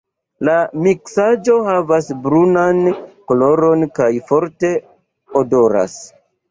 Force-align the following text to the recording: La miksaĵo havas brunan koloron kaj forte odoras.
La 0.47 0.53
miksaĵo 0.85 1.57
havas 1.67 2.09
brunan 2.25 2.81
koloron 3.33 3.89
kaj 4.01 4.13
forte 4.33 4.77
odoras. 5.45 6.03